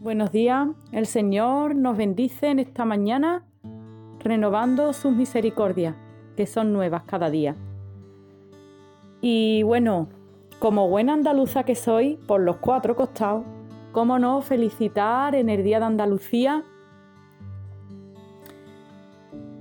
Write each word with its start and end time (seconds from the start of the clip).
Buenos 0.00 0.30
días, 0.30 0.68
el 0.92 1.06
Señor 1.06 1.74
nos 1.74 1.96
bendice 1.96 2.50
en 2.50 2.60
esta 2.60 2.84
mañana 2.84 3.44
renovando 4.20 4.92
sus 4.92 5.12
misericordias, 5.12 5.96
que 6.36 6.46
son 6.46 6.72
nuevas 6.72 7.02
cada 7.02 7.30
día. 7.30 7.56
Y 9.20 9.64
bueno, 9.64 10.08
como 10.60 10.88
buena 10.88 11.14
andaluza 11.14 11.64
que 11.64 11.74
soy, 11.74 12.14
por 12.28 12.40
los 12.42 12.58
cuatro 12.58 12.94
costados, 12.94 13.44
cómo 13.90 14.20
no 14.20 14.40
felicitar 14.40 15.34
en 15.34 15.48
el 15.48 15.64
Día 15.64 15.80
de 15.80 15.86
Andalucía 15.86 16.62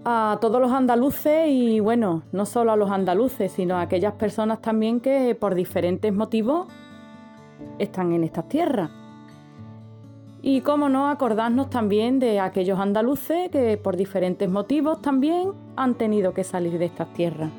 a 0.06 0.38
todos 0.40 0.62
los 0.62 0.72
andaluces 0.72 1.48
y 1.50 1.80
bueno, 1.80 2.22
no 2.32 2.46
solo 2.46 2.72
a 2.72 2.76
los 2.76 2.92
andaluces, 2.92 3.52
sino 3.52 3.78
a 3.78 3.82
aquellas 3.82 4.14
personas 4.14 4.62
también 4.62 5.00
que 5.00 5.34
por 5.34 5.56
diferentes 5.56 6.14
motivos 6.14 6.68
están 7.80 8.14
en 8.14 8.24
estas 8.24 8.48
tierras. 8.48 9.07
Y 10.50 10.62
cómo 10.62 10.88
no 10.88 11.10
acordarnos 11.10 11.70
también 11.70 12.20
de 12.20 12.40
aquellos 12.40 12.80
andaluces 12.80 13.50
que 13.50 13.76
por 13.76 13.98
diferentes 13.98 14.50
motivos 14.50 15.02
también 15.02 15.52
han 15.76 15.96
tenido 15.96 16.34
que 16.34 16.46
salir 16.46 16.80
de 16.80 16.86
estas 16.86 17.12
tierras. 17.12 17.50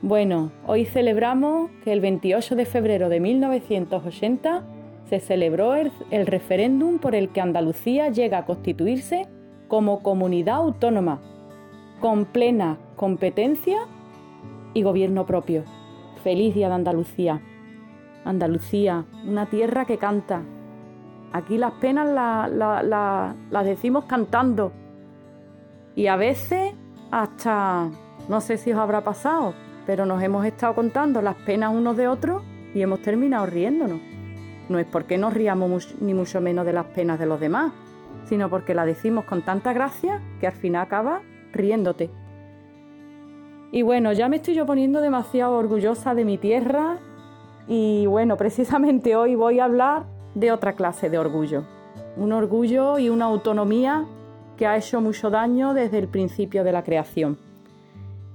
Bueno, 0.00 0.52
hoy 0.68 0.84
celebramos 0.84 1.72
que 1.82 1.92
el 1.92 2.00
28 2.00 2.54
de 2.54 2.64
febrero 2.64 3.08
de 3.08 3.18
1980 3.18 4.62
se 5.10 5.18
celebró 5.18 5.74
el, 5.74 5.90
referéndum 6.28 7.00
por 7.00 7.16
el 7.16 7.30
que 7.30 7.40
Andalucía 7.40 8.08
llega 8.08 8.38
a 8.38 8.44
constituirse 8.44 9.26
como 9.66 10.00
comunidad 10.00 10.54
autónoma, 10.54 11.20
con 11.98 12.24
plena 12.24 12.78
competencia 12.94 13.78
y 14.74 14.82
gobierno 14.82 15.26
propio. 15.26 15.64
Feliz 16.22 16.54
Día 16.54 16.68
de 16.68 16.74
Andalucía. 16.74 17.42
Andalucía, 18.24 19.06
una 19.26 19.46
tierra 19.46 19.86
que 19.86 19.98
canta, 19.98 20.44
Aquí 21.34 21.58
las 21.58 21.72
penas 21.72 22.06
las 23.50 23.64
decimos 23.64 24.04
cantando. 24.04 24.70
Y 25.96 26.06
a 26.06 26.14
veces 26.14 26.74
hasta, 27.10 27.90
no 28.28 28.40
sé 28.40 28.56
si 28.56 28.72
os 28.72 28.78
habrá 28.78 29.02
pasado, 29.02 29.52
pero 29.84 30.06
nos 30.06 30.22
hemos 30.22 30.46
estado 30.46 30.76
contando 30.76 31.20
las 31.22 31.34
penas 31.34 31.74
unos 31.74 31.96
de 31.96 32.06
otros 32.06 32.44
y 32.72 32.82
hemos 32.82 33.02
terminado 33.02 33.46
riéndonos. 33.46 34.00
No 34.68 34.78
es 34.78 34.86
porque 34.86 35.18
nos 35.18 35.34
riamos 35.34 35.96
ni 36.00 36.14
mucho 36.14 36.40
menos 36.40 36.64
de 36.66 36.72
las 36.72 36.86
penas 36.86 37.18
de 37.18 37.26
los 37.26 37.40
demás, 37.40 37.72
sino 38.26 38.48
porque 38.48 38.72
las 38.72 38.86
decimos 38.86 39.24
con 39.24 39.42
tanta 39.42 39.72
gracia 39.72 40.22
que 40.38 40.46
al 40.46 40.52
final 40.52 40.82
acaba 40.82 41.20
riéndote. 41.52 42.10
Y 43.72 43.82
bueno, 43.82 44.12
ya 44.12 44.28
me 44.28 44.36
estoy 44.36 44.54
yo 44.54 44.66
poniendo 44.66 45.00
demasiado 45.00 45.56
orgullosa 45.56 46.14
de 46.14 46.24
mi 46.24 46.38
tierra 46.38 46.98
y 47.66 48.06
bueno, 48.06 48.36
precisamente 48.36 49.16
hoy 49.16 49.34
voy 49.34 49.58
a 49.58 49.64
hablar 49.64 50.13
de 50.34 50.52
otra 50.52 50.74
clase 50.74 51.10
de 51.10 51.18
orgullo. 51.18 51.64
Un 52.16 52.32
orgullo 52.32 52.98
y 52.98 53.08
una 53.08 53.26
autonomía 53.26 54.06
que 54.56 54.66
ha 54.66 54.76
hecho 54.76 55.00
mucho 55.00 55.30
daño 55.30 55.74
desde 55.74 55.98
el 55.98 56.08
principio 56.08 56.64
de 56.64 56.72
la 56.72 56.84
creación. 56.84 57.38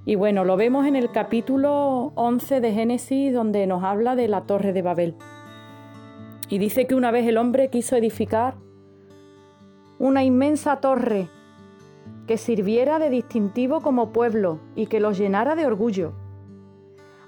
Y 0.06 0.16
bueno, 0.16 0.44
lo 0.44 0.58
vemos 0.58 0.86
en 0.86 0.96
el 0.96 1.12
capítulo 1.12 2.12
11 2.16 2.62
de 2.62 2.74
Génesis 2.74 3.34
donde 3.34 3.68
nos 3.68 3.84
habla 3.84 4.16
de 4.16 4.28
la 4.28 4.42
torre 4.42 4.74
de 4.74 4.82
Babel. 4.82 5.16
Y 6.50 6.58
dice 6.58 6.88
que 6.88 6.96
una 6.96 7.12
vez 7.12 7.28
el 7.28 7.38
hombre 7.38 7.70
quiso 7.70 7.96
edificar 7.96 8.56
una 10.00 10.24
inmensa 10.24 10.78
torre 10.78 11.30
que 12.26 12.38
sirviera 12.38 13.00
de 13.00 13.10
distintivo 13.10 13.82
como 13.82 14.12
pueblo 14.12 14.60
y 14.76 14.88
que 14.88 15.00
los 15.00 15.18
llenara 15.18 15.56
de 15.56 15.66
orgullo. 15.66 16.14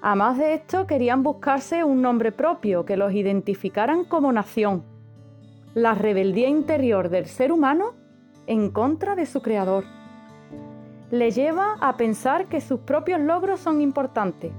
Además 0.04 0.36
de 0.36 0.54
esto, 0.54 0.88
querían 0.88 1.22
buscarse 1.22 1.84
un 1.84 2.02
nombre 2.02 2.32
propio 2.32 2.84
que 2.84 2.96
los 2.96 3.12
identificaran 3.12 4.04
como 4.04 4.32
nación. 4.32 4.82
La 5.74 5.94
rebeldía 5.94 6.48
interior 6.48 7.08
del 7.08 7.26
ser 7.26 7.52
humano 7.52 7.94
en 8.48 8.70
contra 8.70 9.14
de 9.14 9.26
su 9.26 9.42
creador. 9.42 9.84
Le 11.12 11.30
lleva 11.30 11.76
a 11.80 11.96
pensar 11.96 12.46
que 12.46 12.60
sus 12.60 12.80
propios 12.80 13.20
logros 13.20 13.60
son 13.60 13.80
importantes. 13.80 14.50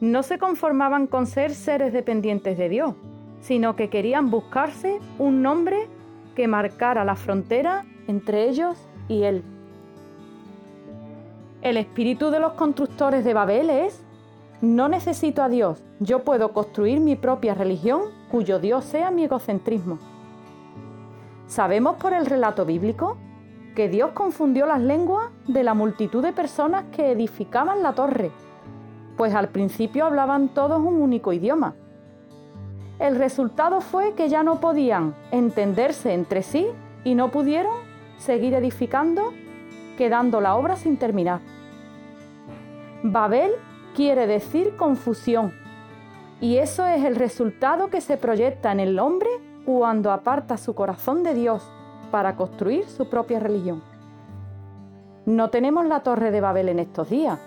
No 0.00 0.22
se 0.22 0.38
conformaban 0.38 1.08
con 1.08 1.26
ser 1.26 1.52
seres 1.52 1.92
dependientes 1.92 2.56
de 2.56 2.68
Dios, 2.68 2.94
sino 3.40 3.74
que 3.74 3.90
querían 3.90 4.30
buscarse 4.30 5.00
un 5.18 5.42
nombre 5.42 5.88
que 6.36 6.46
marcara 6.46 7.04
la 7.04 7.16
frontera 7.16 7.84
entre 8.06 8.48
ellos 8.48 8.78
y 9.08 9.24
Él. 9.24 9.42
El 11.60 11.76
espíritu 11.76 12.30
de 12.30 12.38
los 12.38 12.52
constructores 12.52 13.24
de 13.24 13.34
Babel 13.34 13.68
es 13.68 14.04
no 14.60 14.88
necesito 14.88 15.42
a 15.42 15.48
Dios, 15.48 15.82
yo 16.00 16.22
puedo 16.22 16.52
construir 16.52 17.00
mi 17.00 17.16
propia 17.16 17.54
religión 17.54 18.02
cuyo 18.30 18.58
Dios 18.58 18.84
sea 18.84 19.10
mi 19.10 19.24
egocentrismo. 19.24 19.98
Sabemos 21.46 21.96
por 21.96 22.12
el 22.12 22.26
relato 22.26 22.66
bíblico 22.66 23.16
que 23.74 23.88
Dios 23.88 24.10
confundió 24.12 24.66
las 24.66 24.80
lenguas 24.80 25.30
de 25.46 25.64
la 25.64 25.74
multitud 25.74 26.22
de 26.22 26.32
personas 26.32 26.84
que 26.92 27.10
edificaban 27.10 27.82
la 27.82 27.94
torre, 27.94 28.30
pues 29.16 29.34
al 29.34 29.48
principio 29.48 30.04
hablaban 30.04 30.48
todos 30.48 30.78
un 30.78 31.00
único 31.00 31.32
idioma. 31.32 31.74
El 32.98 33.16
resultado 33.16 33.80
fue 33.80 34.12
que 34.14 34.28
ya 34.28 34.42
no 34.42 34.60
podían 34.60 35.14
entenderse 35.30 36.12
entre 36.12 36.42
sí 36.42 36.66
y 37.02 37.14
no 37.14 37.30
pudieron 37.30 37.74
seguir 38.18 38.52
edificando, 38.52 39.32
quedando 39.96 40.42
la 40.42 40.54
obra 40.54 40.76
sin 40.76 40.98
terminar. 40.98 41.40
Babel 43.02 43.52
quiere 43.94 44.26
decir 44.26 44.76
confusión. 44.76 45.52
Y 46.40 46.56
eso 46.56 46.86
es 46.86 47.04
el 47.04 47.16
resultado 47.16 47.90
que 47.90 48.00
se 48.00 48.16
proyecta 48.16 48.72
en 48.72 48.80
el 48.80 48.98
hombre 48.98 49.28
cuando 49.64 50.10
aparta 50.10 50.56
su 50.56 50.74
corazón 50.74 51.22
de 51.22 51.34
Dios 51.34 51.70
para 52.10 52.36
construir 52.36 52.86
su 52.86 53.08
propia 53.08 53.40
religión. 53.40 53.82
No 55.26 55.50
tenemos 55.50 55.86
la 55.86 56.02
torre 56.02 56.30
de 56.30 56.40
Babel 56.40 56.70
en 56.70 56.78
estos 56.78 57.10
días, 57.10 57.38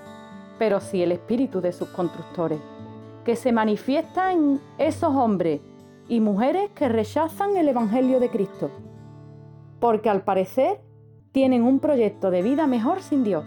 pero 0.59 0.79
sí 0.79 1.01
el 1.01 1.11
espíritu 1.11 1.59
de 1.59 1.73
sus 1.73 1.89
constructores, 1.89 2.59
que 3.25 3.35
se 3.35 3.51
manifiesta 3.51 4.31
en 4.31 4.61
esos 4.77 5.13
hombres 5.15 5.61
y 6.07 6.19
mujeres 6.19 6.69
que 6.71 6.87
rechazan 6.87 7.57
el 7.57 7.67
Evangelio 7.67 8.19
de 8.19 8.29
Cristo, 8.29 8.69
porque 9.79 10.09
al 10.09 10.21
parecer 10.21 10.81
tienen 11.31 11.63
un 11.63 11.79
proyecto 11.79 12.29
de 12.29 12.43
vida 12.43 12.67
mejor 12.67 13.01
sin 13.01 13.23
Dios. 13.23 13.43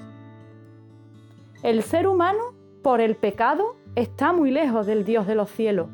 El 1.62 1.82
ser 1.82 2.08
humano 2.08 2.55
por 2.86 3.00
el 3.00 3.16
pecado 3.16 3.74
está 3.96 4.32
muy 4.32 4.52
lejos 4.52 4.86
del 4.86 5.04
Dios 5.04 5.26
de 5.26 5.34
los 5.34 5.50
cielos. 5.50 5.88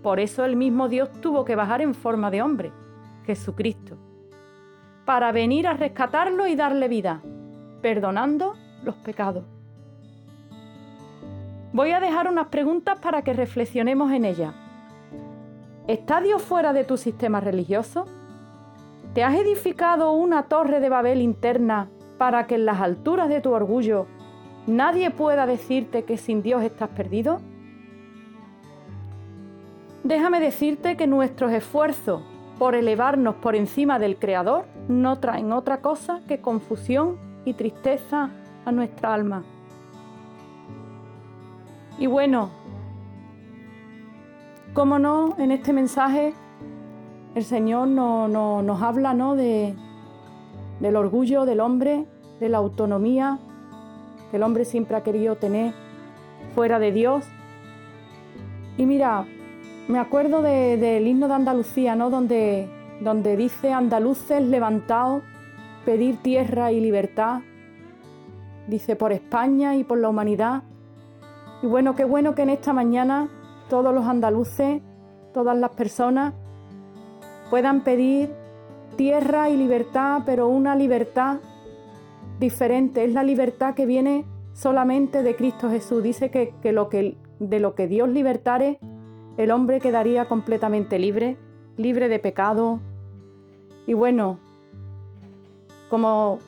Por 0.00 0.20
eso 0.20 0.44
el 0.44 0.54
mismo 0.54 0.88
Dios 0.88 1.10
tuvo 1.20 1.44
que 1.44 1.56
bajar 1.56 1.80
en 1.80 1.92
forma 1.92 2.30
de 2.30 2.40
hombre, 2.40 2.70
Jesucristo, 3.24 3.96
para 5.04 5.32
venir 5.32 5.66
a 5.66 5.72
rescatarlo 5.72 6.46
y 6.46 6.54
darle 6.54 6.86
vida, 6.86 7.20
perdonando 7.82 8.54
los 8.84 8.94
pecados. 8.94 9.42
Voy 11.72 11.90
a 11.90 11.98
dejar 11.98 12.28
unas 12.28 12.46
preguntas 12.46 13.00
para 13.00 13.22
que 13.22 13.32
reflexionemos 13.32 14.12
en 14.12 14.24
ellas. 14.24 14.54
¿Está 15.88 16.20
Dios 16.20 16.42
fuera 16.42 16.72
de 16.72 16.84
tu 16.84 16.96
sistema 16.96 17.40
religioso? 17.40 18.06
¿Te 19.14 19.24
has 19.24 19.34
edificado 19.34 20.12
una 20.12 20.44
torre 20.44 20.78
de 20.78 20.90
Babel 20.90 21.22
interna 21.22 21.88
para 22.18 22.46
que 22.46 22.54
en 22.54 22.66
las 22.66 22.80
alturas 22.80 23.28
de 23.28 23.40
tu 23.40 23.50
orgullo 23.50 24.06
nadie 24.66 25.10
pueda 25.10 25.46
decirte 25.46 26.04
que 26.04 26.16
sin 26.16 26.42
Dios 26.42 26.62
estás 26.62 26.88
perdido? 26.90 27.40
Déjame 30.04 30.40
decirte 30.40 30.96
que 30.96 31.06
nuestros 31.06 31.52
esfuerzos 31.52 32.22
por 32.58 32.74
elevarnos 32.74 33.34
por 33.36 33.54
encima 33.54 33.98
del 33.98 34.16
Creador 34.16 34.64
no 34.88 35.18
traen 35.18 35.52
otra 35.52 35.80
cosa 35.80 36.20
que 36.28 36.40
confusión 36.40 37.16
y 37.44 37.54
tristeza 37.54 38.30
a 38.64 38.72
nuestra 38.72 39.12
alma. 39.12 39.44
Y 41.98 42.06
bueno, 42.06 42.50
cómo 44.74 44.98
no, 44.98 45.34
en 45.38 45.50
este 45.50 45.72
mensaje 45.72 46.34
el 47.34 47.44
Señor 47.44 47.88
nos 47.88 48.82
habla 48.82 49.12
¿no? 49.14 49.34
de, 49.34 49.74
del 50.80 50.96
orgullo 50.96 51.44
del 51.46 51.60
hombre, 51.60 52.06
de 52.40 52.48
la 52.48 52.58
autonomía, 52.58 53.38
que 54.30 54.36
el 54.36 54.42
hombre 54.42 54.64
siempre 54.64 54.96
ha 54.96 55.02
querido 55.02 55.36
tener 55.36 55.72
fuera 56.54 56.78
de 56.78 56.92
Dios. 56.92 57.24
Y 58.76 58.86
mira, 58.86 59.26
me 59.88 59.98
acuerdo 59.98 60.42
del 60.42 61.06
himno 61.06 61.28
de 61.28 61.34
Andalucía, 61.34 61.94
¿no? 61.94 62.10
Donde, 62.10 62.68
donde 63.00 63.36
dice 63.36 63.72
andaluces 63.72 64.42
levantados, 64.42 65.22
pedir 65.84 66.16
tierra 66.22 66.72
y 66.72 66.80
libertad. 66.80 67.40
Dice 68.66 68.96
por 68.96 69.12
España 69.12 69.76
y 69.76 69.84
por 69.84 69.98
la 69.98 70.08
humanidad. 70.08 70.64
Y 71.62 71.66
bueno, 71.66 71.94
qué 71.94 72.04
bueno 72.04 72.34
que 72.34 72.42
en 72.42 72.50
esta 72.50 72.72
mañana 72.72 73.28
todos 73.68 73.94
los 73.94 74.06
andaluces, 74.06 74.82
todas 75.32 75.56
las 75.56 75.70
personas 75.70 76.34
puedan 77.50 77.82
pedir 77.82 78.32
tierra 78.96 79.50
y 79.50 79.56
libertad, 79.56 80.22
pero 80.26 80.48
una 80.48 80.74
libertad 80.74 81.38
diferente, 82.38 83.04
es 83.04 83.12
la 83.12 83.22
libertad 83.22 83.74
que 83.74 83.86
viene 83.86 84.24
solamente 84.52 85.22
de 85.22 85.36
Cristo 85.36 85.70
Jesús. 85.70 86.02
Dice 86.02 86.30
que, 86.30 86.72
lo 86.72 86.88
que 86.88 87.16
de 87.38 87.60
lo 87.60 87.74
que 87.74 87.86
Dios 87.86 88.08
libertare, 88.08 88.78
el 89.36 89.50
hombre 89.50 89.80
quedaría 89.80 90.26
completamente 90.26 90.98
libre, 90.98 91.36
libre 91.76 92.08
de 92.08 92.18
pecado, 92.18 92.80
Y 93.86 93.94
bueno, 93.94 94.38
como, 95.90 96.38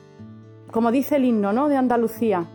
como 0.71 0.91
dice 0.91 1.15
el 1.15 1.25
himno 1.25 1.53
¿no? 1.53 1.69
de 1.69 1.77
Andalucía, 1.77 2.47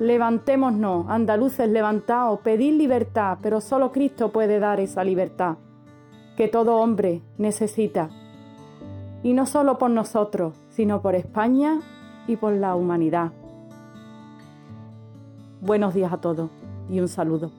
levantémonos, 0.00 1.06
andaluces 1.08 1.68
levantaos, 1.68 2.40
pedid 2.40 2.72
libertad, 2.74 3.38
pero 3.42 3.60
solo 3.60 3.92
Cristo 3.92 4.30
puede 4.30 4.58
dar 4.58 4.80
esa 4.80 5.04
libertad 5.04 5.56
que 6.36 6.48
todo 6.48 6.76
hombre 6.76 7.20
necesita. 7.36 8.10
Y 9.22 9.32
no 9.32 9.46
solo 9.46 9.78
por 9.78 9.90
nosotros, 9.90 10.54
sino 10.70 11.02
por 11.02 11.14
España 11.14 11.80
y 12.28 12.36
por 12.36 12.52
la 12.52 12.76
humanidad. 12.76 13.32
Buenos 15.60 15.94
días 15.94 16.12
a 16.12 16.18
todos 16.18 16.50
y 16.88 17.00
un 17.00 17.08
saludo. 17.08 17.50